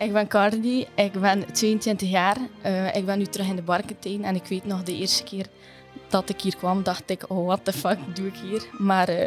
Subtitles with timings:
[0.00, 2.36] Ik ben Cardi, ik ben 22 jaar.
[2.66, 5.46] Uh, ik ben nu terug in de Barkentijn en ik weet nog de eerste keer
[6.08, 8.66] dat ik hier kwam, dacht ik, oh what the fuck doe ik hier?
[8.78, 9.24] Maar uh,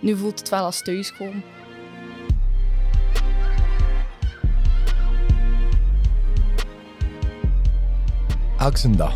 [0.00, 1.42] nu voelt het wel als thuiskomen.
[8.58, 9.14] Elke dag.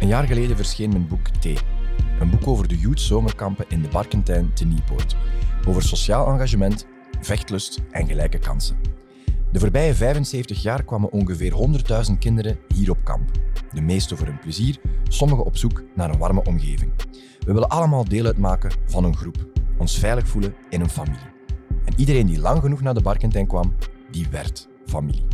[0.00, 1.44] Een jaar geleden verscheen mijn boek T.
[2.20, 5.16] Een boek over de youth zomerkampen in de Barkentijn te Nieuwpoort.
[5.68, 6.86] Over sociaal engagement,
[7.20, 9.01] vechtlust en gelijke kansen.
[9.52, 11.52] De voorbije 75 jaar kwamen ongeveer
[12.10, 13.30] 100.000 kinderen hier op kamp.
[13.72, 16.92] De meeste voor hun plezier, sommigen op zoek naar een warme omgeving.
[17.38, 19.46] We willen allemaal deel uitmaken van een groep,
[19.78, 21.30] ons veilig voelen in een familie.
[21.84, 23.74] En iedereen die lang genoeg naar de Barkentijn kwam,
[24.10, 25.26] die werd familie.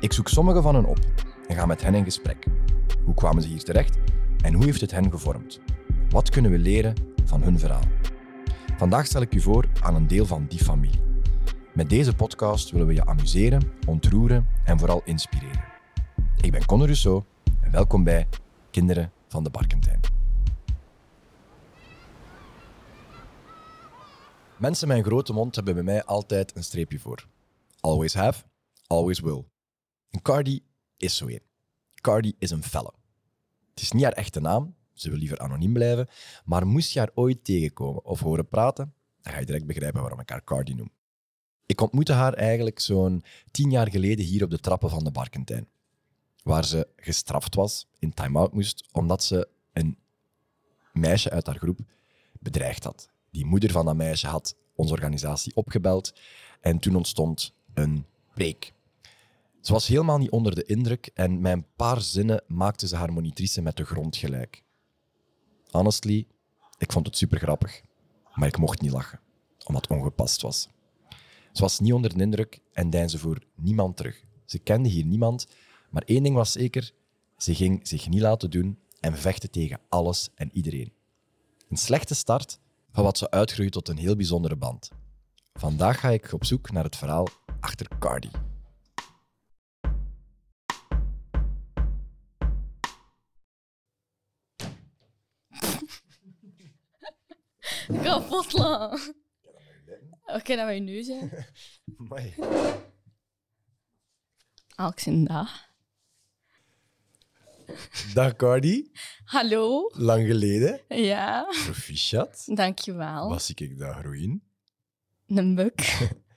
[0.00, 0.98] Ik zoek sommigen van hen op
[1.48, 2.46] en ga met hen in gesprek.
[3.04, 3.98] Hoe kwamen ze hier terecht
[4.42, 5.60] en hoe heeft het hen gevormd?
[6.08, 7.88] Wat kunnen we leren van hun verhaal?
[8.76, 11.05] Vandaag stel ik u voor aan een deel van die familie.
[11.76, 15.64] Met deze podcast willen we je amuseren, ontroeren en vooral inspireren.
[16.40, 17.24] Ik ben Conor Rousseau
[17.60, 18.28] en welkom bij
[18.70, 20.00] Kinderen van de Barkentijn.
[24.56, 27.26] Mensen met een grote mond hebben bij mij altijd een streepje voor.
[27.80, 28.44] Always have,
[28.86, 29.44] always will.
[30.22, 30.64] Cardi
[30.96, 31.42] is zo een.
[32.00, 32.92] Cardi is een felle.
[33.70, 36.08] Het is niet haar echte naam, ze wil liever anoniem blijven,
[36.44, 40.20] maar moest je haar ooit tegenkomen of horen praten, dan ga je direct begrijpen waarom
[40.20, 40.94] ik haar Cardi noem.
[41.66, 45.68] Ik ontmoette haar eigenlijk zo'n tien jaar geleden hier op de trappen van de Barkentijn.
[46.42, 49.98] Waar ze gestraft was, in time-out moest, omdat ze een
[50.92, 51.78] meisje uit haar groep
[52.40, 53.08] bedreigd had.
[53.30, 56.14] Die moeder van dat meisje had onze organisatie opgebeld
[56.60, 58.72] en toen ontstond een preek.
[59.60, 63.62] Ze was helemaal niet onder de indruk en een paar zinnen maakte ze haar monitrice
[63.62, 64.62] met de grond gelijk.
[65.70, 66.26] Honestly,
[66.78, 67.82] ik vond het super grappig,
[68.34, 69.20] maar ik mocht niet lachen,
[69.64, 70.68] omdat het ongepast was.
[71.56, 74.24] Ze was niet onder de indruk en deinsde voor niemand terug.
[74.44, 75.46] Ze kende hier niemand,
[75.90, 76.92] maar één ding was zeker:
[77.36, 80.92] ze ging zich niet laten doen en vechten tegen alles en iedereen.
[81.68, 82.58] Een slechte start
[82.92, 84.90] van wat ze uitgroeide tot een heel bijzondere band.
[85.54, 87.26] Vandaag ga ik op zoek naar het verhaal
[87.60, 88.30] achter Cardi.
[98.02, 99.24] Kapot lang.
[100.26, 101.46] Oké, dan ben je nu zijn.
[101.98, 102.34] Amai.
[104.74, 105.64] Alexander.
[108.14, 108.90] Dag Cardi,
[109.24, 109.90] Hallo.
[109.94, 110.80] lang geleden.
[110.88, 112.42] Ja, Proficiat.
[112.46, 113.28] dankjewel.
[113.28, 114.42] Was ik daar groeien?
[115.26, 115.80] Een buk.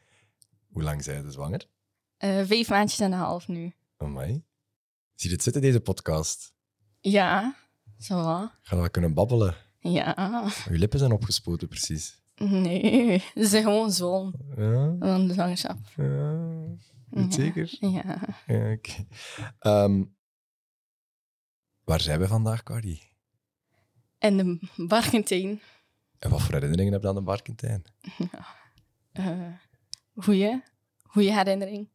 [0.73, 1.65] Hoe lang zijn ze zwanger?
[2.17, 3.73] Eh, vijf maandjes en een half nu.
[3.97, 4.43] Amai.
[5.15, 6.53] Zie je het zitten, deze podcast?
[6.99, 7.55] Ja,
[7.97, 8.51] zo wat.
[8.61, 9.55] Gaan we kunnen babbelen?
[9.79, 10.13] Ja.
[10.69, 12.18] Je lippen zijn opgespoten, precies.
[12.39, 15.77] Nee, ze zijn gewoon zwol Ja, van de zwangerschap.
[15.95, 16.37] ja.
[17.09, 17.41] Weet Ja.
[17.41, 17.77] zeker?
[17.79, 18.21] Ja.
[18.47, 19.05] Ja, oké.
[19.59, 20.03] Ehm,
[21.83, 23.01] waar zijn we vandaag, Cardi?
[24.17, 25.61] En de Barkentijn.
[26.19, 27.83] En wat voor herinneringen heb je aan de Barkentijn?
[29.11, 29.53] eh
[30.15, 30.61] goeie,
[31.03, 31.89] goeie herinnering.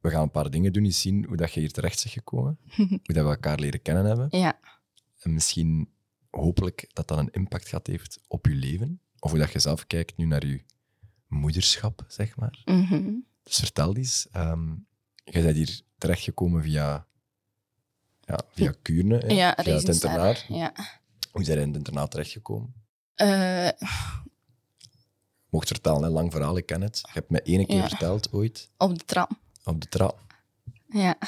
[0.00, 2.58] We gaan een paar dingen doen, eens zien hoe dat je hier terecht bent gekomen.
[2.76, 4.26] hoe dat we elkaar leren kennen hebben.
[4.30, 4.58] Ja.
[5.18, 5.92] En misschien,
[6.30, 9.00] hopelijk, dat dat een impact gaat heeft op je leven.
[9.20, 10.64] Of hoe dat je zelf kijkt nu naar je
[11.26, 12.62] moederschap, zeg maar.
[12.64, 13.12] Mhm.
[13.42, 14.68] Dus vertel eens, ehm,
[15.24, 17.06] je bent hier terechtgekomen via,
[18.20, 20.44] ja, via Kuurne, hè, Ja, via het internaat.
[20.48, 20.72] Ja.
[21.32, 22.74] Hoe zijn je in het internaat terechtgekomen?
[23.14, 23.68] Eh,
[25.48, 26.98] Mocht vertellen, een lang verhaal, ik ken het.
[27.02, 27.88] Je hebt me ene keer Ja.
[27.88, 29.28] verteld ooit, op de tram.
[29.64, 30.34] op de trap.
[30.86, 31.18] Ja.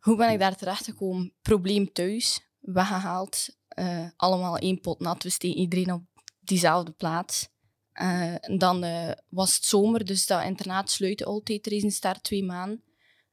[0.00, 1.32] Hoe ben ik daar terecht gekomen?
[1.42, 3.56] Probleem thuis, weggehaald.
[3.68, 5.22] eh, allemaal één pot nat.
[5.22, 6.02] We steken iedereen op
[6.46, 7.48] diezelfde plaats.
[7.92, 11.66] Eh, en dan eh, was het zomer, dus dat internaat sluitte altijd.
[11.66, 12.82] Rezenster twee maanden.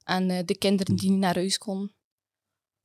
[0.03, 1.95] En eh, de kinderen die niet naar huis konden,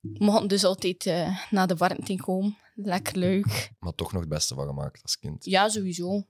[0.01, 2.57] mochten dus altijd eh, naar de Barnting komen.
[2.75, 3.71] Lekker leuk.
[3.79, 5.45] Maar toch nog het beste van gemaakt als kind.
[5.45, 6.25] Ja, sowieso.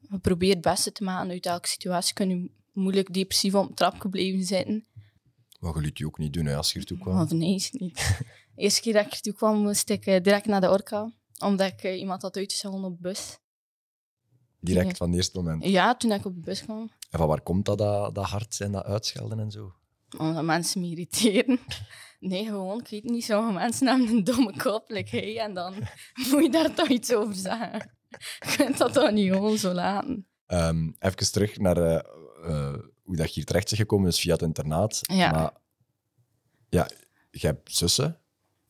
[0.00, 2.14] We proberen het beste te maken uit elke situatie.
[2.14, 4.86] Kunnen moeilijk depressief op de trap gebleven zitten.
[5.60, 7.20] Wat je liet je ook niet doen hè, als je ertoe kwam.
[7.20, 7.96] Of nee, is niet.
[8.54, 11.12] De eerste keer dat ik ertoe kwam, moest ik eh, direct naar de orka.
[11.44, 13.38] Omdat ik eh, iemand had uitgescholden op de bus.
[14.60, 15.64] Direct van het eerste moment.
[15.64, 16.90] Ja, toen ik op de bus kwam.
[17.10, 19.74] En van waar komt dat, dat, dat hard zijn, dat uitschelden en zo?
[20.18, 21.58] Omdat mensen me irriteren.
[22.20, 23.24] Nee, gewoon, ik weet niet.
[23.24, 25.74] Sommige mensen hebben een domme kop, like hey, en dan
[26.30, 27.96] moet je daar toch iets over zeggen.
[28.48, 30.26] Je kunt dat toch niet gewoon zo laten.
[30.46, 31.94] Ehm, even terug naar eh,
[32.44, 35.00] eh, hoe dat je hier terecht bent gekomen, dus via het internaat.
[35.02, 35.30] Ja.
[35.30, 35.52] Maar
[36.68, 36.88] ja,
[37.30, 38.20] je hebt zussen,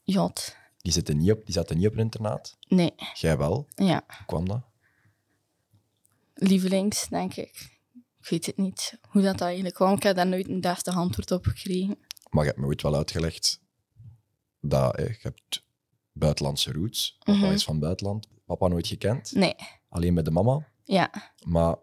[0.05, 0.57] Jot.
[0.89, 2.57] Die, zitten niet op, die zaten niet op een internaat.
[2.69, 3.69] Nee, Jij wel.
[3.75, 4.03] ja.
[4.07, 4.63] Hoe kwam dat?
[6.35, 7.79] Lievelings, denk ik.
[8.21, 9.95] Ik weet het niet hoe dat eigenlijk kwam.
[9.97, 11.99] Ik heb daar nooit een deftig antwoord op gekregen.
[12.31, 13.61] Maar je hebt me ooit wel uitgelegd
[14.61, 15.67] dat je hebt
[16.13, 17.17] buitenlandse roots.
[17.19, 17.53] Papa Mhm.
[17.53, 18.29] is van buitenland.
[18.45, 19.33] Papa nooit gekend.
[19.33, 19.55] Nee,
[19.89, 20.69] Alleen met de mama.
[20.85, 21.33] ja.
[21.45, 21.77] Maar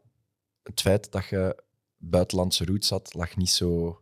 [0.63, 1.63] het feit dat je
[1.97, 3.99] buitenlandse roots had, lag niet zo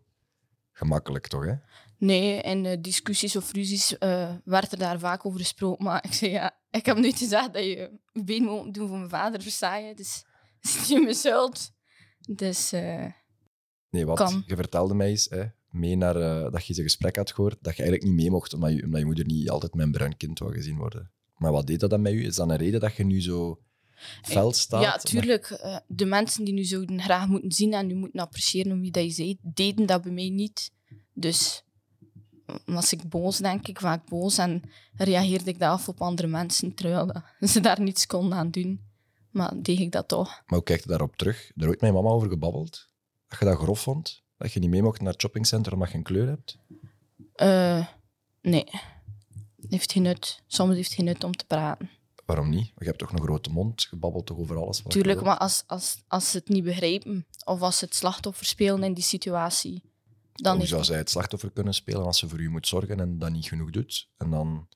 [0.72, 1.46] gemakkelijk, toch?
[1.46, 1.54] Hè?
[2.04, 5.86] Nee, in eh, discussies of ruzies eh, werd er daar vaak over gesproken.
[5.86, 8.98] Maar ik zei, ja, ik heb nooit gezegd dat je je been moet doen voor
[8.98, 9.96] mijn vader, versta je?
[9.96, 10.24] Dus
[10.62, 11.72] het is niet mijn schuld.
[12.20, 13.06] Dus eh,
[13.90, 14.18] Nee, wat?
[14.18, 14.44] Kan.
[14.46, 16.14] Je vertelde mij eens, hè, mee naar,
[16.52, 19.00] dat je een gesprek had gehoord, dat je eigenlijk niet mee mocht, omdat je, omdat
[19.00, 21.12] je moeder niet altijd met een bruin kind wou gezien worden.
[21.38, 22.26] Maar wat deed dat dan met u?
[22.26, 23.60] Is dat een reden dat je nu zo
[24.22, 24.82] fel staat?
[24.82, 25.48] ja, tuurlijk.
[25.88, 29.04] de mensen die nu zouden graag moeten zien en nu moeten appreciëren om wie dat
[29.04, 30.72] je zei, deden dat bij mij niet.
[31.14, 31.64] Dus
[32.66, 34.38] was ik boos, denk ik, vaak boos.
[34.38, 34.64] En
[34.96, 38.82] reageerde ik dat af op andere mensen, terwijl ze daar niets konden aan doen.
[39.30, 40.28] Maar deed ik dat toch.
[40.28, 41.52] Maar hoe kijk je daarop terug?
[41.56, 42.90] Er ooit met je mama over gebabbeld?
[43.28, 44.24] Dat je dat grof vond?
[44.38, 46.58] Dat je niet mee mocht naar het shoppingcentrum omdat je een kleur hebt?
[47.34, 47.88] Eh,
[48.42, 48.66] nee.
[49.70, 50.42] Heeft geen nut.
[50.48, 51.90] Soms heeft geen nut om te praten.
[52.26, 52.72] Waarom niet?
[52.78, 54.84] Je hebt toch een grote mond, je babbelt toch over alles?
[54.88, 58.84] Tuurlijk, maar als, als, als ze het niet begrijpen of als ze het slachtoffer spelen
[58.84, 59.84] in die situatie,
[60.34, 63.20] dan Hoe zou zij het slachtoffer kunnen spelen als ze voor u moet zorgen en
[63.20, 64.10] dat niet genoeg doet?
[64.18, 64.68] En dan...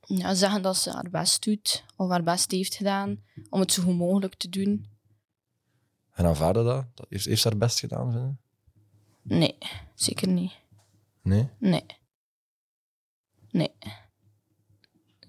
[0.00, 3.82] ja, zeggen dat ze haar best doet of haar best heeft gedaan om het zo
[3.82, 4.86] goed mogelijk te doen.
[6.12, 6.86] En aanvaarden dat?
[6.94, 8.38] dat heeft, heeft ze haar best gedaan?
[9.22, 9.58] Nee,
[9.94, 10.52] zeker niet.
[11.22, 11.48] Nee?
[11.58, 11.86] Nee.
[13.50, 13.72] Nee.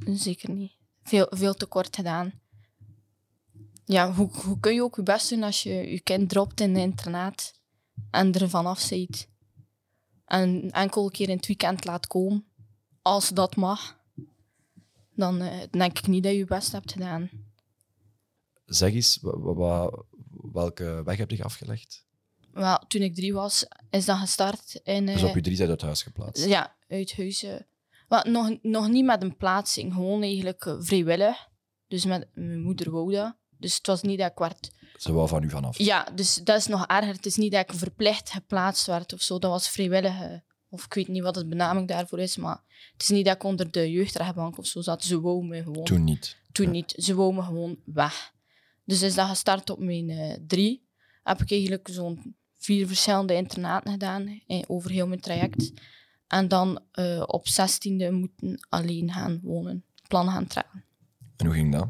[0.05, 0.71] Zeker niet.
[1.03, 2.41] Veel, veel te kort gedaan.
[3.85, 6.69] Ja, hoe, hoe kun je ook je best doen als je je kind dropt in
[6.69, 7.58] een internaat
[8.11, 9.29] en er vanaf ziet?
[10.25, 12.45] En enkel keer in het weekend laat komen,
[13.01, 13.99] als dat mag,
[15.15, 17.29] dan eh, denk ik niet dat je je best hebt gedaan.
[18.65, 19.19] Zeg eens,
[20.51, 22.07] welke weg heb je afgelegd?
[22.51, 25.05] Wel, toen ik drie was, is dat gestart in...
[25.05, 26.45] Dus eh, op je drie zijn uit huis geplaatst.
[26.45, 27.43] Ja, uit huis.
[27.43, 27.59] eh.
[28.07, 31.47] Wel, nog, nog niet met een plaatsing, gewoon eigenlijk eh, vrijwillig.
[31.87, 33.35] Dus met mijn moeder wou dat.
[33.57, 34.71] Dus het was niet dat ik werd...
[35.01, 35.77] Ze wou van u vanaf.
[35.77, 37.13] Ja, dus dat is nog erger.
[37.13, 39.39] Het is niet dat ik verplicht geplaatst werd of zo.
[39.39, 40.21] Dat was vrijwillig.
[40.21, 40.37] eh,
[40.69, 42.63] Of ik weet niet wat het benaming daarvoor is, maar
[42.93, 45.03] het is niet dat ik onder de jeugdrechtbank of zo zat.
[45.03, 45.83] Ze wou me gewoon...
[45.83, 46.37] Toen niet.
[46.51, 46.93] Toen niet.
[46.97, 48.33] Ze wou me gewoon weg.
[48.85, 50.87] Dus is dat gestart op mijn eh, drie.
[51.23, 55.71] Heb ik eigenlijk zo'n vier verschillende internaten gedaan eh, over heel mijn traject.
[56.27, 59.83] En dan eh, op zestiende moeten alleen gaan wonen.
[60.07, 60.83] Plan gaan trekken.
[61.37, 61.87] En hoe ging dat?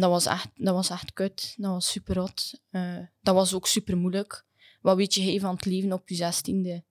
[0.00, 1.54] Dat was echt, dat was echt kut.
[1.56, 2.60] Dat was super rot.
[2.70, 4.44] Eh, dat was ook super moeilijk.
[4.80, 6.84] Wat weet je hey, van het leven op je zestiende?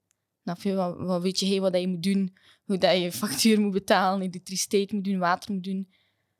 [0.43, 0.63] Wat,
[0.97, 2.37] wat weet je hey, wat je moet doen?
[2.63, 5.89] Hoe dat je factuur moet betalen, elektriciteit moet doen, water moet doen.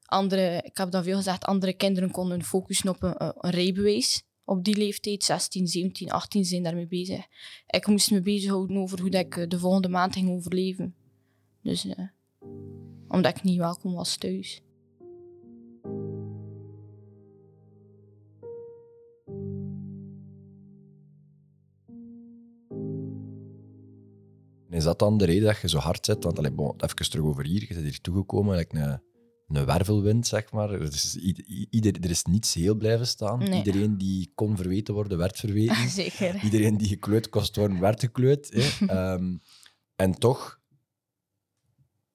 [0.06, 4.24] Andere, ik heb dat veel gezegd, andere kinderen konden focussen op een, een rijbewijs.
[4.44, 7.26] Op die leeftijd, 16, 17, 18, zijn daarmee bezig.
[7.68, 10.96] Ik moest me bezighouden over hoe dat ik eh, de volgende maand ging overleven.
[11.62, 12.08] Dus, eh,
[13.08, 14.62] omdat ik niet welkom was thuis.
[24.76, 26.24] Is dat dan de reden dat je zo hard zit?
[26.24, 27.62] Want allee, bon, even terug over hier.
[27.62, 29.02] Je bent hier toegekomen, like een,
[29.48, 30.72] een wervelwind, zeg maar.
[30.72, 31.16] Er is,
[31.70, 33.40] ieder, er is niets heel blijven staan.
[33.40, 33.64] Nee.
[33.64, 35.90] Iedereen die kon verweten worden, werd verweten.
[36.04, 36.44] Zeker.
[36.44, 38.54] Iedereen die gekleurd kost worden, werd gekleurd.
[38.54, 38.86] Hè.
[38.96, 39.38] Ehm,
[39.96, 40.60] en toch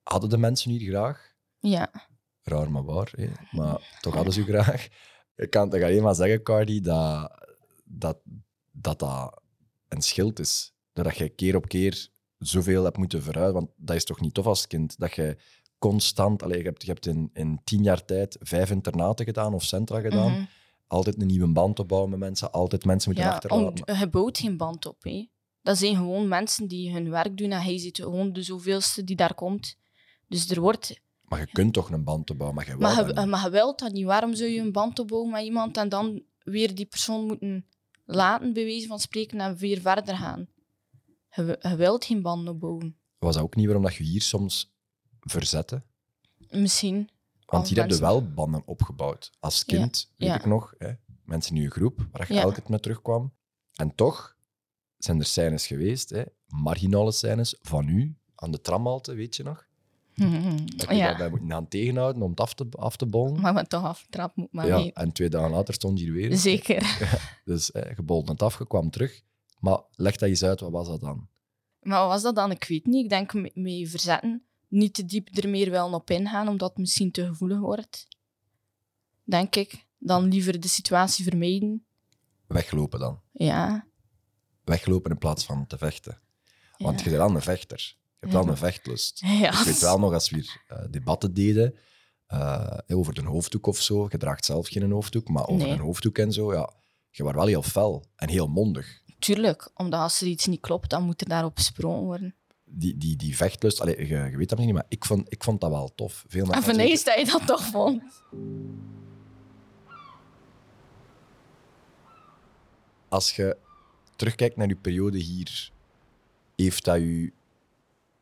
[0.03, 1.35] hadden de mensen hier graag.
[1.59, 2.09] Ja.
[2.43, 3.29] Raar maar waar, hè.
[3.51, 4.89] maar toch hadden ze u graag.
[5.37, 7.31] Ik kan toch alleen maar zeggen, Cardi, dat
[7.85, 8.21] dat,
[8.71, 9.41] dat, dat
[9.89, 10.75] een schild is.
[10.93, 12.09] Dat je keer op keer
[12.41, 13.55] zoveel hebt moeten verhuizen.
[13.55, 14.99] Want dat is toch niet tof als kind?
[14.99, 15.37] Dat je
[15.79, 16.43] constant...
[16.43, 20.01] Allee, je hebt, je hebt in, in tien jaar tijd vijf internaten gedaan of centra
[20.01, 20.31] gedaan.
[20.33, 20.45] Mhm.
[20.87, 22.53] Altijd een nieuwe band opbouwen met mensen.
[22.53, 23.89] Altijd mensen moeten Ja, achterlaten.
[23.89, 24.97] om, je bouwt geen band op.
[25.03, 25.29] Hè.
[25.63, 29.17] Dat zijn gewoon mensen die hun werk doen en hij ziet gewoon de zoveelste die
[29.17, 29.77] daar komt.
[30.29, 31.01] Dus er wordt...
[31.23, 33.31] Maar je kunt toch een band opbouwen, maar je wil Maar dat je, niet.
[33.31, 34.05] maar je wilt dat niet.
[34.05, 37.67] Waarom zou je een band opbouwen met iemand en dan weer die persoon moeten
[38.05, 40.49] laten, bij wijze van spreken, en weer verder gaan?
[41.35, 42.97] Je, wi- je wilt geen band opbouwen.
[43.19, 44.75] Was dat ook niet waarom dat je hier soms
[45.21, 45.83] verzette?
[46.51, 47.11] Misschien.
[47.47, 49.31] Want hier heb je wel banden opgebouwd.
[49.41, 50.35] Als kind, weet ja.
[50.35, 50.93] ik nog, hè,
[51.25, 52.41] mensen in je groep, waar je Ja.
[52.43, 53.33] elke met terugkwam.
[53.75, 54.37] En toch
[54.99, 59.69] zijn er scènes geweest, hè, marginale scènes, van u, aan de tramhalte, weet je nog?
[60.77, 63.41] Dat je Ja, daarbij moeten gaan tegenhouden om het af te, af te bollen.
[63.41, 64.93] maar we toch afgetrapt moet maar ja, mee.
[64.93, 66.37] en twee dagen later stond je hier weer.
[66.37, 66.99] Zeker.
[67.45, 69.23] Dus hè, je bolde het af, je kwam terug.
[69.61, 71.29] Maar leg dat eens uit, wat was dat dan?
[71.81, 72.51] Maar wat was dat dan?
[72.51, 73.03] Ik weet niet.
[73.05, 74.43] Ik denk me- mee verzetten.
[74.69, 78.07] Niet te diep er meer wel op ingaan, omdat het misschien te gevoelig wordt.
[79.25, 79.87] Denk ik.
[79.99, 81.85] Dan liever de situatie vermijden.
[82.47, 83.21] Weglopen dan.
[83.33, 83.87] Ja.
[84.65, 86.21] Weglopen in plaats van te vechten.
[86.77, 87.05] Want ja.
[87.05, 87.79] je bent wel een vechter.
[87.79, 89.21] Je hebt wel een vechtlust.
[89.41, 89.59] Ja.
[89.59, 91.75] Ik weet wel nog, als we hier eh, debatten deden
[92.27, 94.07] eh, over een hoofddoek of zo.
[94.11, 95.73] Je draagt zelf geen hoofddoek, maar over Nee.
[95.75, 96.73] een hoofddoek en zo, ja.
[97.11, 99.00] Je was wel heel fel en heel mondig.
[99.21, 102.35] Tuurlijk, omdat als er iets niet klopt, dan moet er daarop gesprongen worden.
[102.65, 105.71] Die, die, die vechtlust, je, je weet dat niet, maar ik vond, ik vond dat
[105.71, 106.25] wel tof.
[106.29, 108.03] Veel En mensen van dat je dat toch vond.
[113.09, 113.57] Als je
[114.17, 115.71] terugkijkt naar je periode hier,
[116.57, 117.33] heeft dat je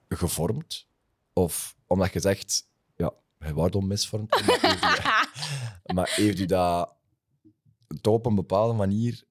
[0.08, 0.86] gevormd?
[1.32, 4.42] Of omdat je zegt, ja, je wordt onmisvormd.
[5.94, 6.94] Maar heeft u dat
[8.00, 9.26] toch op een bepaalde manier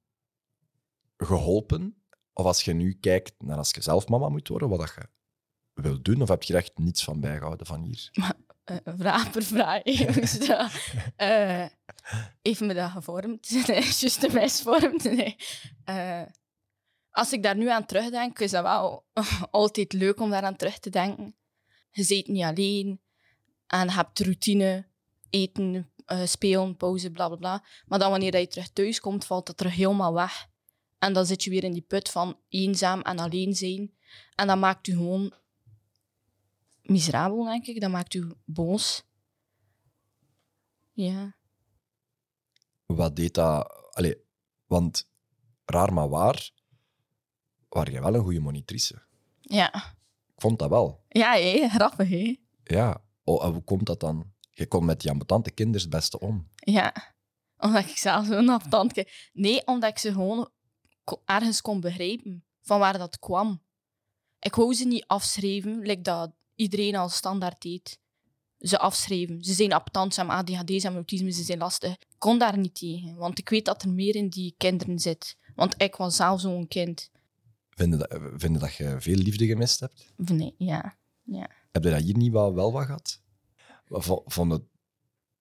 [1.17, 2.01] geholpen?
[2.33, 5.09] Of als je nu kijkt naar als je zelf mama moet worden, wat dat je
[5.81, 8.09] wil doen, of heb je er echt niets van bijgehouden van hier?
[8.63, 9.81] Eh, vraag per vraag.
[11.15, 11.65] Eh,
[12.41, 13.50] heeft me dat gevormd?
[13.67, 15.09] Nee, juist de.
[15.09, 15.36] Nee.
[15.83, 16.21] Eh,
[17.12, 19.05] als ik daar nu aan terugdenk, is dat wel
[19.51, 21.36] altijd leuk om daaraan terug te denken.
[21.91, 23.01] Je zit niet alleen
[23.67, 24.86] en je hebt routine,
[25.29, 25.91] eten,
[26.24, 27.63] spelen, pauze, bla bla bla.
[27.86, 30.47] Maar dan wanneer je terug thuis komt, valt dat er helemaal weg.
[30.99, 33.93] En dan zit je weer in die put van eenzaam en alleen zijn.
[34.35, 35.33] En dat maakt je gewoon
[36.81, 37.81] miserabel, denk ik.
[37.81, 39.03] Dat maakt u boos.
[40.91, 41.35] Ja.
[42.85, 43.91] Wat deed dat?
[43.91, 44.15] Allee,
[44.65, 45.09] want
[45.65, 46.51] raar maar waar,
[47.69, 49.05] waar je wel een goede monitrice.
[49.41, 49.73] Ja.
[50.35, 51.03] Ik vond dat wel.
[51.07, 51.69] Ja, hé.
[51.69, 52.35] Grappig, hé.
[52.63, 53.03] Ja.
[53.23, 54.33] Oh, en hoe komt dat dan?
[54.51, 56.49] Je komt met die ambetante kinderen het beste om.
[56.55, 57.15] Ja.
[57.57, 59.29] Omdat ik zelf zo'n kreeg.
[59.33, 60.51] Nee, omdat ik ze gewoon
[61.25, 63.61] ergens kon begrijpen van waar dat kwam.
[64.39, 67.99] Ik wou ze niet afschrijven, like dat iedereen al standaard deed.
[68.59, 69.43] Ze afschrijven.
[69.43, 71.91] Ze zijn aptant, ze hebben ADHD, ze hebben autisme, ze zijn lastig.
[71.91, 75.37] Ik kon daar niet tegen, want ik weet dat er meer in die kinderen zit.
[75.55, 77.11] Want ik was zelf zo'n kind.
[77.69, 80.13] Vinden dat, vinden dat je veel liefde gemist hebt?
[80.17, 80.97] Nee, ja.
[81.71, 83.21] Heb je dat hier niet wel, wel wat gehad?
[83.87, 84.63] Vo- Vond het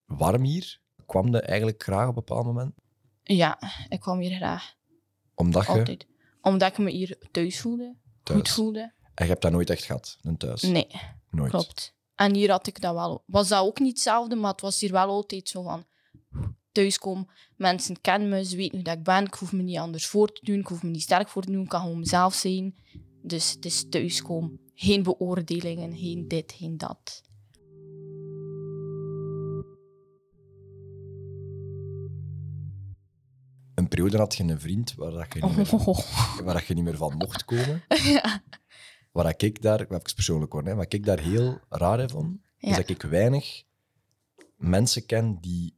[0.05, 0.79] warm hier?
[1.05, 2.73] Kwam je eigenlijk graag op een bepaald moment?
[3.23, 3.59] Ja,
[3.89, 4.75] ik kwam hier graag.
[5.37, 6.07] Omdat je Altijd.
[6.41, 7.95] Omdat ik me hier thuis voelde.
[8.23, 8.93] Goed voelde.
[9.13, 10.61] En je hebt dat nooit echt gehad, een thuis?
[10.61, 10.87] Nee,
[11.31, 11.51] Nooit.
[11.51, 11.95] klopt.
[12.15, 13.23] En hier had ik dat wel.
[13.25, 15.85] Was dat ook niet hetzelfde, maar het was hier wel altijd zo van...
[16.71, 19.25] Thuiskom, mensen kennen me, ze weten hoe dat ik ben.
[19.25, 21.51] Ik hoef me niet anders voor te doen, ik hoef me niet sterk voor te
[21.51, 22.75] doen, ik kan gewoon mezelf zijn.
[23.21, 24.59] Dus het is thuiskom.
[24.75, 27.21] Geen beoordelingen, geen dit, geen dat.
[33.87, 35.99] Een periode had je een vriend waar, dat je, niet meer, Oh.
[36.43, 37.83] waar dat je niet meer van mocht komen.
[38.03, 38.43] Ja.
[39.11, 42.39] Waar ik daar, ik even persoonlijk hoor, hè, maar ik daar heel raar in vond,
[42.57, 42.75] is Ja.
[42.75, 43.63] dat ik weinig
[44.57, 45.75] mensen ken die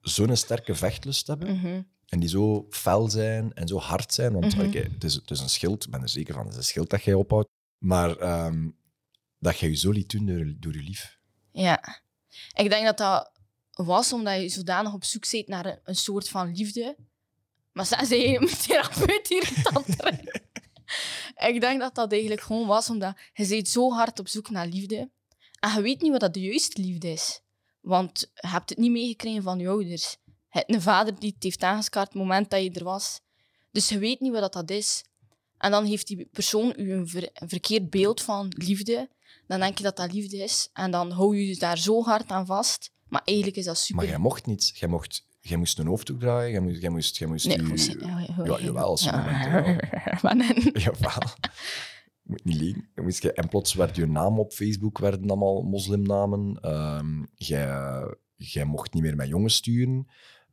[0.00, 1.82] zo'n sterke vechtlust hebben Mhm.
[2.06, 4.32] en die zo fel zijn en zo hard zijn.
[4.32, 6.58] Want oké, het, is, het is een schild, ik ben er zeker van, het is
[6.58, 7.48] een schild dat jij ophoudt.
[7.78, 8.68] Maar ehm,
[9.38, 11.18] dat je je zo liet doen door, door je lief.
[11.50, 12.02] Ja.
[12.54, 13.32] Ik denk dat dat
[13.70, 16.96] was omdat je zodanig op zoek zit naar een, een soort van liefde.
[17.74, 19.52] Maar zij zei je mijn therapeut hier.
[21.54, 24.66] Ik denk dat dat eigenlijk gewoon was omdat je zit zo hard op zoek naar
[24.66, 25.10] liefde.
[25.60, 27.40] En je weet niet wat dat de juiste liefde is.
[27.80, 30.16] Want je hebt het niet meegekregen van je ouders.
[30.24, 33.20] Je hebt een vader die het heeft aangekaart het moment dat je er was.
[33.70, 35.04] Dus je weet niet wat dat, dat is.
[35.58, 39.08] En dan heeft die persoon u een, ver- een verkeerd beeld van liefde
[39.46, 40.68] dan denk je dat dat liefde is.
[40.72, 42.90] En dan hou je je daar zo hard aan vast.
[43.08, 43.96] Maar eigenlijk is dat super.
[43.96, 44.78] Maar jij mocht niet.
[44.78, 47.62] Jij, mocht, jij moest een hoofddoek draaien, jij moest, jij moest, jij moest nee, je-
[47.62, 49.22] moest- ja, ja, Ja, jawel, als je wel.
[50.22, 50.70] Maar nee.
[50.84, 51.22] Jawel.
[52.22, 52.88] Je moet niet liegen.
[52.94, 56.58] Je moest, en plots werd je naam op Facebook werden allemaal moslimnamen.
[56.60, 60.06] Ehm, jij, jij mocht niet meer met jongens sturen.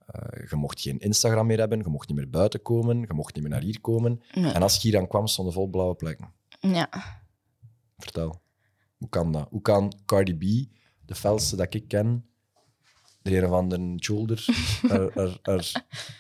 [0.06, 1.78] Eh, je mocht geen Instagram meer hebben.
[1.80, 3.00] Je mocht niet meer buiten komen.
[3.00, 4.22] Je mocht niet meer naar hier komen.
[4.34, 4.52] Nee.
[4.52, 6.34] En als je hier aan kwam, stonden vol blauwe plekken.
[6.60, 6.90] Ja.
[7.98, 8.42] Vertel.
[8.98, 9.48] Hoe kan dat?
[9.50, 10.70] Hoe kan Cardi B,
[11.06, 12.26] de felste dat ik ken,
[13.24, 14.46] er een van de shoulder,
[14.90, 15.40] er,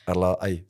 [0.05, 0.65] er, la- ai,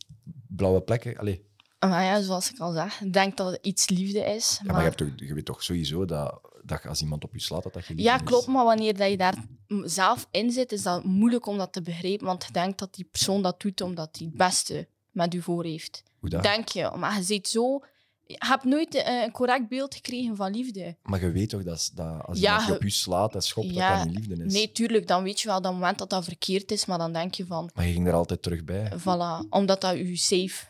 [0.47, 1.17] blauwe plekken?
[1.17, 1.50] Allee.
[1.79, 4.59] Maar ja, zoals ik al zeg, ik denk dat het iets liefde is.
[4.63, 7.33] Ja, maar je, hebt toch, je weet toch sowieso dat, dat je als iemand op
[7.33, 8.23] je slaat, dat dat je Ja, is?
[8.23, 9.35] klopt, maar wanneer dat je daar
[9.83, 12.25] zelf in zit, is dat moeilijk om dat te begrijpen.
[12.25, 15.63] Want je denkt dat die persoon dat doet omdat hij het beste met u voor
[15.63, 16.03] heeft.
[16.19, 16.43] Hoe dat?
[16.43, 16.91] Denk je.
[16.97, 17.83] Maar je zit zo...
[18.31, 20.95] Je hebt nooit eh, een correct beeld gekregen van liefde.
[21.03, 23.41] Maar je weet toch dat, dat als Ja, iemand je je- op je slaat en
[23.41, 24.53] schopt, Ja, dat dat niet liefde is?
[24.53, 27.33] Nee, tuurlijk, dan weet je wel dat moment dat dat verkeerd is, maar dan denk
[27.33, 28.91] je van, Maar je ging er altijd terug bij.
[29.00, 30.65] voilà, omdat dat u safe,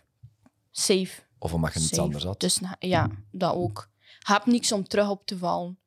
[0.71, 2.01] safe, Of omdat je niets safe.
[2.01, 2.39] anders had.
[2.39, 3.89] Dus ja, dat ook.
[4.19, 5.77] Je hebt niks om terug op te vallen.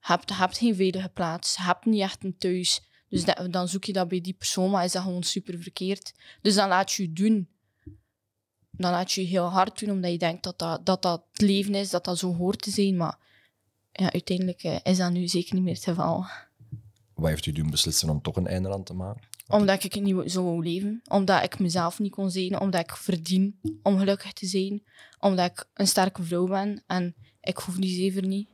[0.00, 1.56] Je hebt, je geen veilige plaats.
[1.56, 2.80] Je hebt niet echt een thuis.
[3.08, 6.12] Dus dat- dan zoek je dat bij die persoon, maar is dat gewoon super verkeerd.
[6.42, 7.48] Dus dan laat je je doen.
[8.76, 11.40] Dan laat je je heel hard doen, omdat je denkt dat dat, dat, dat het
[11.40, 12.96] leven is, dat dat zo hoort te zijn.
[12.96, 13.18] Maar
[13.92, 16.26] ja, uiteindelijk eh, is dat nu zeker niet meer het geval.
[17.14, 19.22] Wat heeft u doen beslissen om toch een einde aan te maken?
[19.48, 21.02] Omdat ik niet zo wou leven.
[21.08, 22.60] Omdat ik mezelf niet kon zijn.
[22.60, 24.82] Omdat ik verdien om gelukkig te zijn.
[25.18, 26.82] Omdat ik een sterke vrouw ben.
[26.86, 28.48] En ik hoef die zeven niet.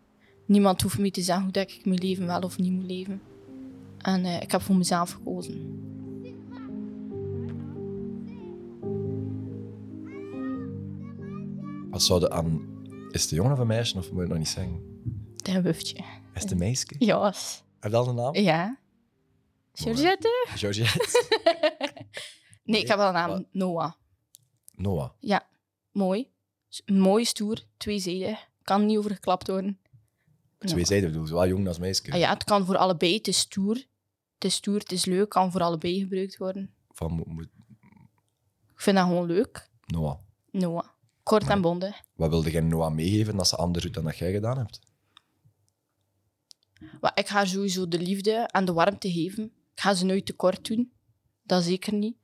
[0.46, 3.22] Niemand hoeft me te zeggen hoe dat ik mijn leven wel of niet moet leven.
[3.98, 5.71] En eh, ik heb voor mezelf gekozen.
[11.92, 12.80] Wat zouden aan...
[13.10, 15.00] Is het een jongen of een meisje, of moet je het nog niet zeggen?
[15.36, 15.54] Het is
[15.94, 16.04] een.
[16.34, 16.86] Is het een meisje?
[16.98, 17.32] Ja.
[17.80, 18.34] Heb je al een naam?
[18.36, 18.78] Ja.
[19.72, 20.46] Georgette?
[20.48, 21.30] Georgette?
[22.64, 23.28] Nee, ik heb wel een naam.
[23.28, 23.44] Wat?
[23.52, 23.92] Noah.
[24.74, 25.10] Noah.
[25.20, 25.46] Ja.
[25.92, 26.30] Mooi.
[26.86, 28.48] Mooi, stoer, tweezijdig.
[28.62, 29.78] Kan niet overgeklapt worden.
[30.58, 32.12] Twee zijden bedoel, zowel jong als meisje.
[32.12, 33.14] Ah ja, het kan voor allebei.
[33.16, 33.74] Het is stoer.
[34.34, 35.28] Het is stoer, het is leuk.
[35.28, 36.74] kan voor allebei gebruikt worden.
[36.90, 37.48] Van mo- moet-
[38.74, 39.70] Ik vind dat gewoon leuk.
[39.86, 40.18] Noah.
[40.50, 40.84] Noah.
[41.22, 42.00] Kort en bondig.
[42.14, 44.80] Wat wilde jij Noah meegeven dat ze anders doet dan dat jij gedaan hebt?
[47.00, 49.44] Maar ik ga haar sowieso de liefde en de warmte geven.
[49.44, 50.92] Ik ga ze nooit tekort doen.
[51.42, 52.16] Dat zeker niet.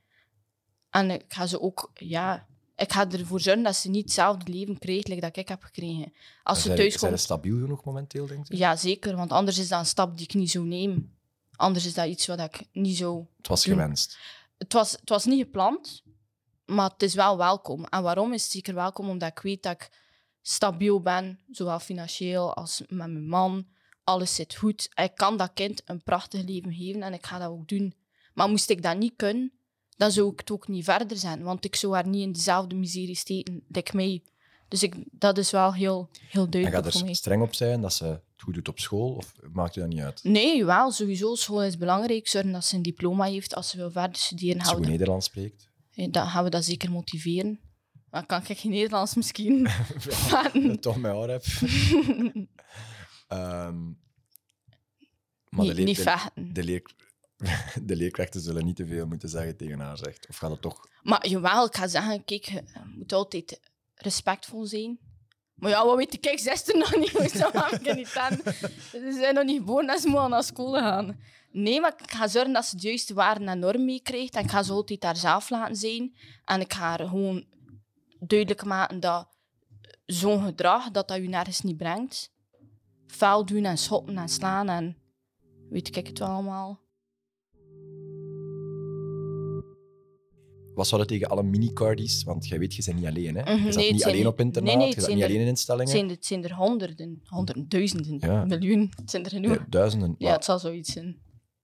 [0.91, 2.47] En ik ga ze ook, ja...
[2.77, 6.13] Ik ga ervoor zorgen dat ze niet hetzelfde leven krijgt like dat ik heb gekregen.
[6.43, 7.21] Als ze zijn, thuis zijn komt...
[7.21, 8.57] ze stabiel genoeg momenteel, denk je?
[8.57, 9.17] Ja, zeker.
[9.17, 11.17] Want anders is dat een stap die ik niet zou nemen.
[11.57, 13.27] Anders is dat iets wat ik niet zou...
[13.37, 13.75] Het was Doen.
[13.75, 14.19] gewenst.
[14.59, 16.03] Het was, het was niet gepland,
[16.69, 17.85] maar het is wel welkom.
[17.85, 19.09] En waarom is het zeker welkom?
[19.09, 19.91] Omdat ik weet dat ik
[20.43, 23.67] stabiel ben, zowel financieel als met mijn man.
[24.05, 24.89] Alles zit goed.
[24.95, 27.95] Ik kan dat kind een prachtig leven geven en ik ga dat ook doen.
[28.35, 29.53] Maar moest ik dat niet kunnen,
[29.97, 31.43] dan zou ik het ook niet verder zijn.
[31.43, 34.23] Want ik zou haar niet in dezelfde miserie steken, like mij.
[34.69, 37.81] Dus ik, dat is wel heel, heel En duidelijk gaat voor er streng op zijn
[37.81, 39.13] dat ze het goed doet op school?
[39.15, 40.21] Of maakt je dat niet uit?
[40.25, 41.35] Nee, wel, sowieso.
[41.35, 42.29] School is belangrijk.
[42.29, 44.59] Zorgen dat ze een diploma heeft als ze wil verder studeren.
[44.59, 45.68] Als ze goed dat- Nederlands spreekt?
[45.99, 47.61] Eh, dan gaan we dat zeker motiveren.
[48.11, 49.63] Dan kan ik geen Nederlands misschien.
[50.31, 51.45] Dat ik toch mijn heb.
[53.29, 53.85] Ehm,
[55.49, 56.53] maar niet de, leer- niet de, vechten.
[56.53, 56.83] de, leer,
[57.83, 60.29] de leerkrachten zullen niet te veel moeten zeggen tegen haar, zegt.
[60.29, 60.89] Of gaat het toch...
[61.03, 62.63] Maar jawel, ik ga zeggen, kijk, je
[62.97, 63.61] moet altijd
[63.95, 64.99] respectvol zijn.
[65.59, 68.09] Maar ja, wat weet ik, kijk, 16 nog niet, hoe zou ik niet.
[68.09, 71.21] Ze zijn nog niet geboren en ze moeten naar school gaan.
[71.51, 74.35] Nee, maar ik ga zorgen dat ze de juiste waarden en normen meekrijgt.
[74.35, 76.17] En ik ga ze altijd daar zelf laten zijn.
[76.45, 77.45] En ik ga haar gewoon
[78.19, 79.29] duidelijk maken dat
[80.07, 82.33] zo'n gedrag, dat dat je nergens niet brengt.
[83.07, 84.97] Vuil doen en schoppen en slaan en
[85.71, 86.81] weet ik het wel allemaal.
[90.79, 92.23] Wat zou dat tegen alle mini-cardies?
[92.25, 93.43] Want jij weet, je bent niet alleen, hè?
[93.43, 95.17] Mhm, je zat het niet zijn alleen op internaat, nee, nee, je het zat zijn
[95.17, 95.93] niet er- alleen in Het instellingen.
[95.93, 98.45] zijn, er- het zijn er honderden, honderden, duizenden, Ja.
[98.45, 98.93] miljoen.
[98.97, 99.55] Het zijn er genoeg.
[99.57, 100.15] Ja, duizenden.
[100.19, 101.19] Ja, het zal zoiets zijn.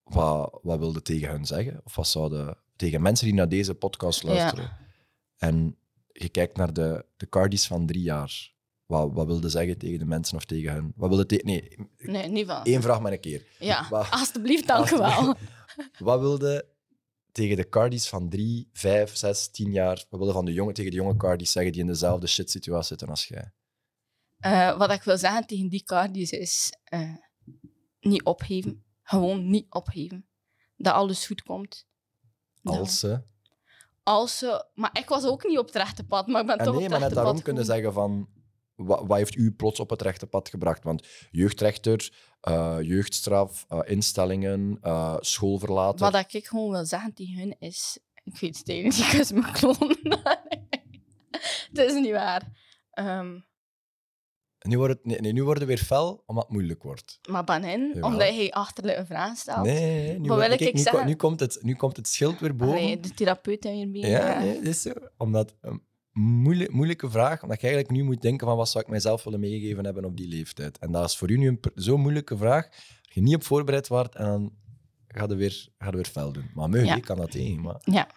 [0.05, 1.81] wat, wat wilde tegen hen zeggen?
[1.85, 4.77] Of wat zouden tegen mensen die naar deze podcast luisteren?
[5.37, 5.77] En
[6.13, 8.53] je kijkt naar de, de cardies van drie jaar.
[8.87, 10.93] Wat, wat wilde zeggen tegen de mensen of tegen hen?
[10.97, 12.65] Wat wilde nee, Nee, niet van.
[12.65, 13.47] één vraag maar een keer.
[13.59, 15.35] Ja, Wat- alsjeblieft, dank u wel.
[15.99, 16.67] Wat wilde
[17.35, 20.05] tegen de cardies van drie, vijf, zes, tien jaar?
[20.09, 23.09] Wat wilde van de jongen tegen de jonge cardies zeggen die in dezelfde shit-situatie zitten
[23.09, 23.53] als jij?
[24.39, 27.15] Eh, wat ik wil zeggen tegen die cardies is eh,
[28.01, 28.85] niet opgeven.
[29.03, 30.27] Gewoon niet opgeven.
[30.77, 31.87] Dat alles goed komt.
[32.63, 33.23] Dat- Als ze...
[34.03, 34.67] Als ze...
[34.75, 36.85] Maar ik was ook niet op het rechte pad, maar ik ben En toch nee,
[36.85, 37.83] op maar het net rechte daarom pad kunnen gekomen.
[37.85, 38.29] zeggen van...
[38.75, 40.85] Wat, wat heeft u plots op het rechte pad gebracht?
[40.85, 45.99] Want jeugdrechter, eh, jeugdstraf, eh, instellingen, eh schoolverlaten.
[45.99, 47.99] Wat dat ik gewoon wil zeggen tegen hun is...
[48.25, 49.97] Ik weet het niet, ik is mijn kloon.
[51.73, 52.53] het is niet waar.
[52.91, 53.39] Ehm,
[54.69, 57.19] Nu wordt het nee, nee, nu wordt het weer fel, omdat het moeilijk wordt.
[57.29, 58.03] maar ben hen, Jawel.
[58.11, 59.65] omdat hij achterlijke vragen stelt.
[59.65, 61.01] Nee, nee, nee, nu, Wat wil wordt- ik kijk, nu, zeggen?
[61.01, 62.75] ko- nu, komt het, nu komt het schild weer boven.
[62.77, 64.11] Allee, de therapeut en hierbij.
[64.11, 64.93] ja, nee, dat is zo.
[65.17, 65.83] Omdat een
[66.15, 69.41] moeilijk, moeilijke vraag, omdat je eigenlijk nu moet denken van wat zou ik mijzelf willen
[69.41, 70.79] meegeven hebben op die leeftijd.
[70.79, 72.67] En dat is voor u nu zo'n moeilijke vraag,
[73.05, 74.53] als je niet op voorbereid wordt en dan
[75.09, 76.51] ga je weer, ga je weer fel doen.
[76.55, 76.95] Maar meu, Ja.
[76.95, 77.61] je kan dat tegen.
[77.61, 77.77] Maar...
[77.85, 78.09] Ja,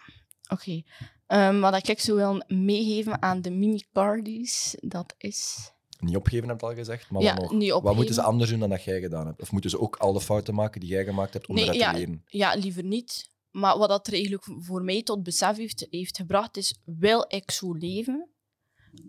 [0.48, 0.82] oké.
[1.26, 5.70] Ehm, wat ik zo wil meegeven aan de mini-cardies, dat is...
[6.00, 7.52] Niet opgeven heb je al gezegd, maar Ja, wat nog?
[7.52, 9.40] niet Wat moeten ze anders doen dan dat jij gedaan hebt?
[9.40, 11.92] Of moeten ze ook alle fouten maken die jij gemaakt hebt om Nee, eruit ja,
[11.92, 12.22] te leren?
[12.26, 13.30] Ja, liever niet.
[13.50, 17.50] Maar wat dat er eigenlijk voor mij tot besef heeft, heeft gebracht, is: wil ik
[17.50, 18.28] zo leven?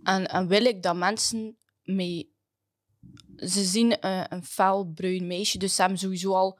[0.03, 2.29] En, en wil ik dat mensen mij.
[3.35, 6.59] Ze zien eh, een fel bruin meisje, dus ze hebben sowieso al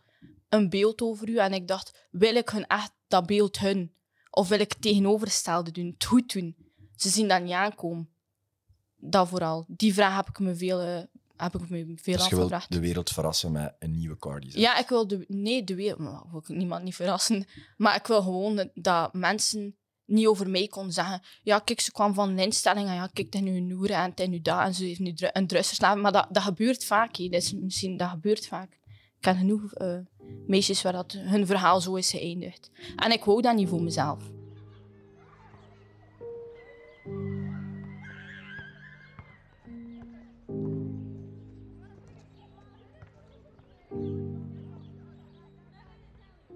[0.49, 1.37] een beeld over u.
[1.37, 3.93] En ik dacht: wil ik hun echt dat beeld hun?
[4.29, 6.55] Of wil ik het tegenovergestelde doen, het goed doen?
[6.95, 8.09] Ze zien dat niet aankomen.
[8.95, 9.65] Dat vooral.
[9.67, 11.03] Die vraag heb ik me veel, eh,
[11.41, 12.71] heb ik me veel Dus je wilt afgevraagd.
[12.71, 14.51] de wereld verrassen met een nieuwe Cardi.
[14.51, 14.61] zeg.
[14.61, 17.45] Ja, ik wil de, nee, de wereld, maar wil ik niemand niet verrassen.
[17.77, 19.75] Maar ik wil gewoon dat mensen
[20.05, 21.21] niet over mij kon zeggen.
[21.43, 23.91] Ja, kijk, ze kwam van een instelling en ja, kijk, het is nu een noer
[23.91, 26.01] en het is nu dat en ze heeft nu een drugs verslaafd.
[26.01, 27.17] Maar dat, dat gebeurt vaak.
[27.17, 28.71] Dat, is misschien, dat gebeurt vaak.
[28.73, 29.97] Ik ken genoeg eh,
[30.47, 32.71] meisjes waar dat hun verhaal zo is geëindigd.
[32.95, 34.23] En ik wou dat niet voor mezelf.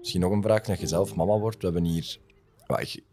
[0.04, 1.56] Misschien nog een vraag, als je zelf mama wordt.
[1.56, 2.18] We hebben hier...
[2.66, 3.04] ja, ik-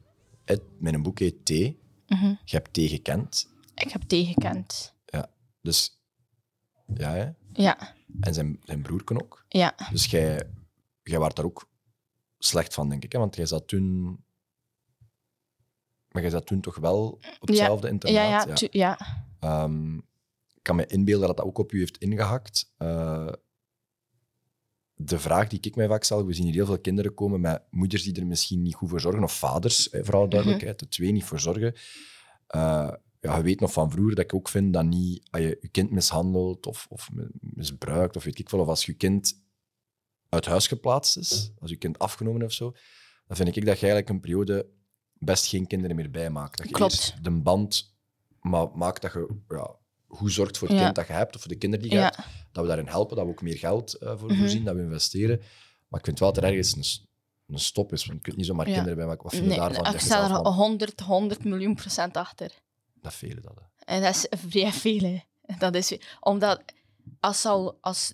[0.45, 1.79] het- Mijn boek heet Thee.
[2.07, 2.25] Mhm.
[2.25, 3.47] Je hebt Thee gekend.
[3.75, 4.93] Ik heb tegengekend.
[5.05, 5.31] Ja.
[5.61, 5.99] Dus...
[6.93, 7.29] Ja, hè?
[7.53, 9.45] Ja, En zijn, zijn broer ook.
[9.47, 10.49] ja, Dus jij,
[11.03, 11.69] jij was daar ook
[12.37, 13.11] slecht van, denk ik.
[13.11, 13.19] Hè?
[13.19, 14.03] Want jij zat toen...
[16.11, 17.07] Maar jij zat toen toch wel
[17.39, 18.47] op hetzelfde ja, internaat?
[18.47, 18.99] ja, tu- ja.
[19.39, 19.95] Ehm,
[20.53, 22.73] ik kan me inbeelden dat dat ook op u heeft ingehakt.
[22.77, 23.27] Eh,
[25.03, 27.63] de vraag die ik mij vaak stel, we zien hier heel veel kinderen komen met
[27.69, 30.87] moeders die er misschien niet goed voor zorgen, of vaders, eh, voor alle duidelijkheid, de
[30.87, 31.73] twee niet voor zorgen.
[32.47, 35.57] Eh, ja, je weet nog van vroeger dat ik ook vind dat niet, als je
[35.61, 37.09] je kind mishandelt of, of
[37.39, 39.43] misbruikt, of weet ik veel, of als je kind
[40.29, 42.71] uit huis geplaatst is, als je kind afgenomen of zo,
[43.27, 44.69] dan vind ik dat je eigenlijk een periode
[45.13, 46.57] best geen kinderen meer bijmaakt.
[46.57, 46.91] Dat je Klopt.
[46.91, 47.95] eerst de band
[48.41, 49.75] ma- maakt dat je ja,
[50.11, 50.83] goed zorgt voor het Ja.
[50.83, 52.17] kind dat je hebt, of voor de kinderen die je hebt,
[52.51, 54.39] dat we daarin helpen, dat we ook meer geld eh, voor Mhm.
[54.39, 55.37] voorzien, dat we investeren.
[55.87, 56.75] Maar ik vind wel dat er ergens
[57.47, 59.23] een, stop is, want je kunt niet zomaar kinderen bijmaken.
[59.23, 59.93] Wat vind je Nee, daarvan?
[59.93, 62.51] ik sta er man- 100, 100 miljoen procent achter.
[62.93, 63.55] Dat velen dat.
[63.55, 63.93] hè.
[63.95, 64.99] En dat is vrij veel.
[65.01, 65.19] hè.
[65.57, 66.61] Dat is, omdat
[67.19, 68.13] als al, als,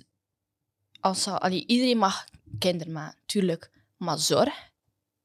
[1.00, 2.26] als al, allee, iedereen mag
[2.60, 3.72] kinderen maken, tuurlijk.
[3.98, 4.72] Maar zorg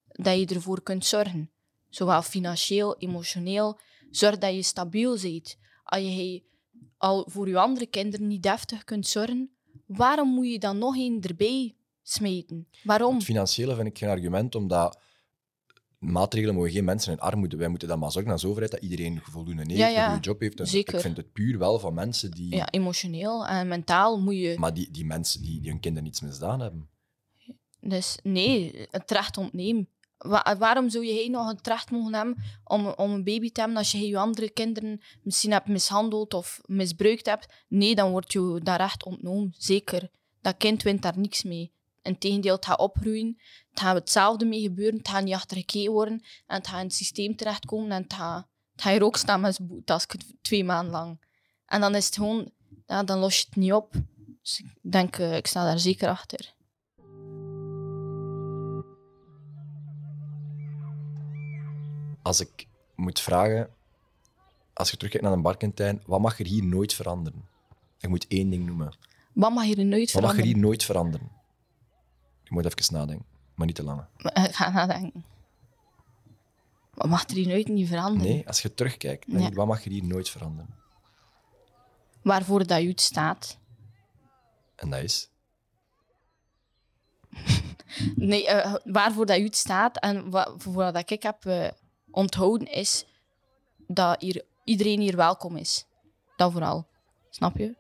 [0.07, 1.51] dat je ervoor kunt zorgen.
[1.89, 3.79] Zowel financieel, emotioneel.
[4.11, 5.57] Zorg dat je stabiel bent.
[5.85, 6.43] Als je
[7.03, 9.51] al voor je andere kinderen niet deftig kunt zorgen,
[9.87, 12.69] waarom moet je dan nog één erbij smeten?
[12.83, 13.15] Waarom?
[13.15, 15.01] Het financiële vind ik geen argument, omdat
[15.99, 17.57] maatregelen mogen geen mensen in armoede.
[17.57, 20.05] Wij moeten dan maar zorgen als overheid dat iedereen voldoende heeft, Ja, ja.
[20.05, 20.75] een goede job heeft.
[20.75, 22.55] Ik vind het puur wel van mensen die...
[22.55, 24.55] Ja, emotioneel en mentaal moet je...
[24.59, 26.89] Maar die, die mensen die, die hun kinderen niets misdaan hebben.
[27.81, 29.89] Dus nee, het recht ontnemen.
[30.23, 33.79] Wa- waarom zou je nog het recht mogen hebben om, om een baby te hebben
[33.79, 37.47] als je je andere kinderen misschien hebt mishandeld of misbruikt hebt?
[37.69, 39.55] Nee, dan wordt je dat recht ontnomen.
[39.59, 40.11] Zeker.
[40.41, 41.73] Dat kind wint daar niks mee.
[42.03, 43.37] Integendeel, het gaat opgroeien.
[43.71, 44.99] Het gaat hetzelfde mee gebeuren.
[44.99, 46.23] Het gaat niet achtergekeken worden.
[46.47, 47.91] En het gaat in het systeem terechtkomen.
[47.91, 50.01] En het gaat, het hier ook staan met zijn
[50.43, 51.25] twee maanden lang.
[51.67, 52.51] En dan is het gewoon...
[52.87, 53.93] Ja, dan los je het niet op.
[54.43, 56.55] Dus ik denk, eh, ik sta daar zeker achter.
[62.23, 63.71] Als ik moet vragen,
[64.73, 67.49] als je terugkijkt naar een Barkentijn, wat mag er hier nooit veranderen?
[68.01, 68.95] Ik moet één ding noemen.
[69.33, 70.45] Wat mag hier nooit Wat mag er veranderen?
[70.45, 71.31] hier nooit veranderen?
[72.43, 74.05] Je moet even nadenken, maar niet te lang.
[74.49, 75.25] Ik ga nadenken.
[76.95, 78.33] Wat mag er hier nooit niet veranderen?
[78.33, 79.51] Nee, als je terugkijkt, Ja.
[79.51, 80.75] wat mag er hier nooit veranderen?
[82.23, 83.59] Waarvoor dat je staat.
[84.77, 85.29] En dat is...
[88.17, 91.69] Nee, eh, waarvoor dat je staat en wa- voor dat ik heb eh,
[92.13, 93.05] onthouden is
[93.87, 95.87] dat hier, iedereen hier welkom is.
[96.37, 96.87] Dat vooral.
[97.31, 97.75] Snap je?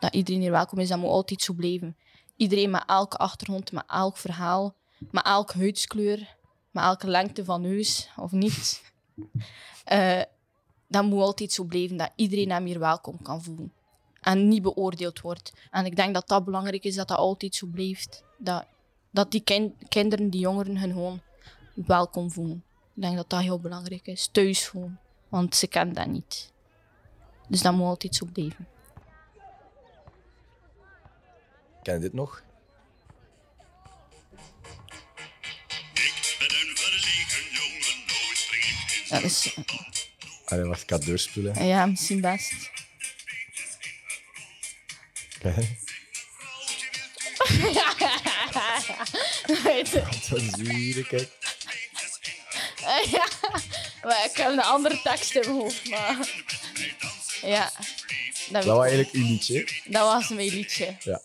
[0.00, 1.96] Dat iedereen hier welkom is, dat moet altijd zo blijven.
[2.36, 4.74] Iedereen met elke achtergrond, met elk verhaal,
[5.10, 6.36] met elke huidskleur,
[6.70, 8.82] met elke lengte van neus of niet.
[9.84, 10.22] Eh,
[10.88, 13.72] dat moet altijd zo blijven, dat iedereen hem hier welkom kan voelen.
[14.20, 15.52] En niet beoordeeld wordt.
[15.70, 18.24] En ik denk dat dat belangrijk is, dat dat altijd zo blijft.
[18.38, 18.64] Dat,
[19.10, 21.20] dat die kin- kinderen, die jongeren, hun gewoon
[21.74, 22.64] welkom voelen.
[22.96, 24.28] Ik denk dat dat heel belangrijk is.
[24.32, 25.00] Thuis voelen.
[25.28, 26.52] Want ze kennen dat niet.
[27.48, 28.68] Dus dat moet altijd zo blijven.
[31.82, 32.42] Ken je dit nog?
[39.08, 39.56] Een Dat is,
[40.44, 41.66] Allee, ga deurspoelen.
[41.66, 42.52] ja, misschien best.
[45.42, 45.76] Je.
[50.30, 51.30] dat is hier, kijk.
[53.18, 53.28] ja,
[54.02, 55.90] maar ik heb een andere tekst in mijn hoofd.
[55.90, 56.42] Maar...
[57.42, 57.70] Ja,
[58.50, 59.68] dat, Dat was eigenlijk uw liedje.
[59.84, 60.96] dat was mijn liedje.
[61.00, 61.20] Ja.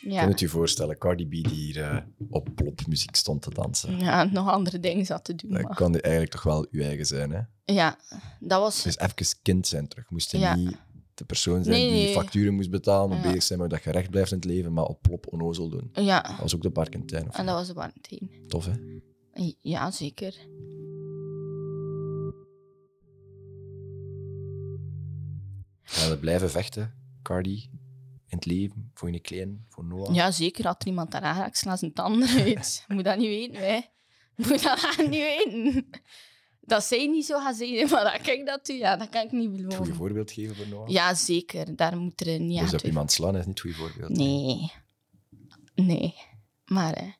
[0.00, 0.20] Ja.
[0.20, 1.96] Kan het je voorstellen, Cardi B die hier eh,
[2.30, 3.98] op plopmuziek stond te dansen.
[3.98, 5.50] ja, nog andere dingen zat te doen.
[5.52, 5.74] Dat Maar...
[5.74, 7.40] kan nu eigenlijk toch wel uw eigen zijn, hè?
[7.74, 7.98] Ja,
[8.40, 8.82] dat was...
[8.82, 10.10] Dus even kind zijn terug.
[10.10, 10.54] Moest je Ja.
[10.54, 10.76] niet
[11.14, 13.22] de persoon zijn Nee, die facturen moest betalen, Ja.
[13.22, 15.90] bezig zijn met dat je recht blijft in het leven, maar op plop onnozel doen.
[15.92, 17.30] Ja, Dat was ook de Barkentijn.
[17.30, 18.30] En dat was de Valentijn.
[18.48, 18.72] Tof, hè?
[19.60, 20.34] Ja, zeker.
[25.84, 27.68] Ga je blijven vechten, Cardi,
[28.26, 30.14] in het leven, voor je klein, voor Noah?
[30.14, 30.66] Ja, zeker.
[30.66, 32.84] Had er iemand daar aanraakt, sla zijn tanden uit.
[32.88, 33.80] Moet dat niet weten, hè.
[34.36, 35.86] Moet dat niet weten.
[36.60, 39.32] Dat zij niet zo gaan zeggen, maar dat ik dat doe, ja, dat kan ik
[39.32, 39.94] niet Het goede beloven.
[39.94, 40.88] voorbeeld geven voor Noah?
[40.88, 41.76] Ja, zeker.
[41.76, 44.16] Daar moet er niet aan Dus op terug- iemand slaan is niet het goede voorbeeld.
[44.18, 44.72] Nee.
[45.74, 46.14] Nee.
[46.64, 47.12] Maar eh,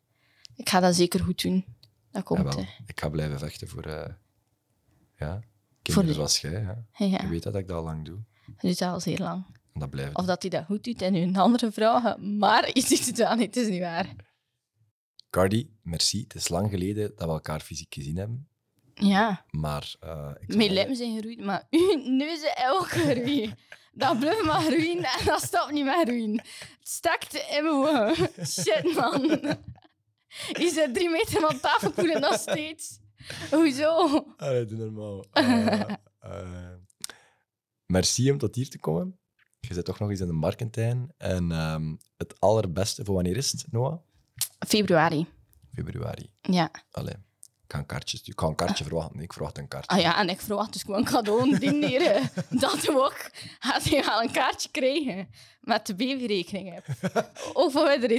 [0.57, 1.65] ik ga dat zeker goed doen.
[2.11, 2.57] Dat komt.
[2.57, 2.69] Eh.
[2.87, 4.13] ik ga blijven vechten voor, eh,
[5.19, 5.43] ja, Voor
[5.83, 6.53] kinderen de- zoals jij.
[6.63, 6.85] Ja.
[7.07, 8.19] ja, Je weet dat ik dat al lang doe.
[8.47, 9.45] Dat doet dat al zeer lang.
[9.75, 10.17] Dat blijft.
[10.17, 12.39] Of dat hij dat goed doet en nu een andere vragen.
[12.39, 14.09] Maar je ziet het wel niet, het is niet waar.
[15.31, 16.21] Cardi, merci.
[16.23, 18.49] Het is lang geleden dat we elkaar fysiek gezien hebben.
[18.95, 22.89] Ja, Maar uh, ik zal mijn wel- lippen zijn geroeid, maar uw neus is ook
[22.89, 23.51] geroeid.
[23.93, 26.39] Dat blijft maar groeien en dat stopt niet meer groeien.
[26.41, 28.15] Het stakt in mijn.
[28.47, 29.23] Shit, man.
[30.53, 32.99] Je zit drie meter van tafel koelen nog steeds.
[33.51, 34.25] Hoezo?
[34.37, 35.25] Allee, doe normaal.
[35.33, 35.81] Eh,
[36.21, 36.71] eh,
[37.95, 39.19] merci om tot hier te komen.
[39.61, 41.15] Je zit toch nog eens in de Markentijn.
[41.17, 43.99] En ehm, het allerbeste voor wanneer is het, Noah?
[44.67, 45.27] Februari.
[45.75, 46.31] Februari.
[46.41, 46.71] Ja.
[46.91, 49.21] Allee, ik ga een kaartje, ik ga een kaartje verwachten.
[49.21, 49.97] Ik verwacht een kaartje.
[49.97, 52.31] Ah ja, en ik verwacht dus gewoon een cadeau dineren.
[52.65, 53.31] Dat ook.
[53.59, 55.29] Gaat hij wel een kaartje krijgen.
[55.61, 56.87] Met de babyrekening heb.
[57.53, 57.73] Of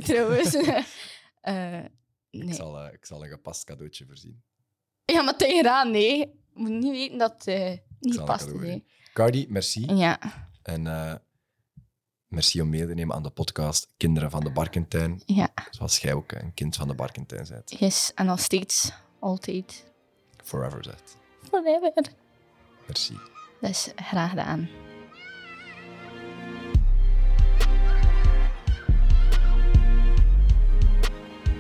[0.04, 0.56] trouwens.
[1.42, 1.84] Eh,
[2.30, 2.54] ik, nee.
[2.54, 4.44] zal, eh, ik zal een gepast cadeautje voorzien.
[5.06, 6.18] Ja, maar tegen gedaan, nee.
[6.18, 8.54] Je moet niet weten dat het eh, Ik niet zal past.
[8.54, 8.86] Nee.
[9.16, 9.96] Cardi, merci.
[9.96, 10.20] Ja,
[10.64, 11.14] En eh,
[12.28, 15.22] merci om mee te nemen aan de podcast Kinderen van de Barkentijn.
[15.26, 15.50] ja.
[15.70, 17.80] Zoals jij ook een kind van de Barkentijn bent.
[17.80, 18.92] Yes, en nog steeds.
[19.20, 19.86] Altijd.
[20.44, 21.18] Forever zet.
[21.50, 21.94] Forever.
[22.88, 23.18] Merci.
[23.62, 24.70] Dus graag gedaan.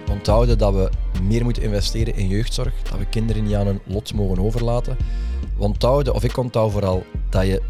[0.09, 0.89] Onthouden dat we
[1.21, 4.97] meer moeten investeren in jeugdzorg, dat we kinderen niet aan hun lot mogen overlaten.
[5.57, 7.03] We onthouden, of ik onthoud vooral,
[7.35, 7.61] dat je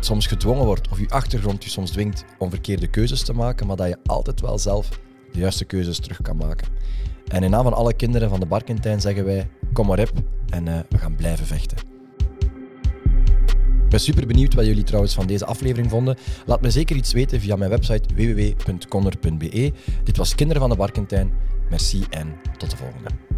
[0.00, 3.76] soms gedwongen wordt, of je achtergrond je soms dwingt om verkeerde keuzes te maken, maar
[3.76, 4.88] dat je altijd wel zelf
[5.32, 6.68] de juiste keuzes terug kan maken.
[7.28, 10.12] En in naam van alle kinderen van de Barkentijn zeggen wij, kom maar op
[10.48, 11.78] en eh, we gaan blijven vechten.
[13.84, 16.16] Ik ben super benieuwd wat jullie trouwens van deze aflevering vonden.
[16.46, 19.72] Laat me zeker iets weten via mijn website www.conner.be.
[20.04, 21.32] Dit was Kinderen van de Barkentijn.
[21.70, 23.31] Merci en tot de volgende.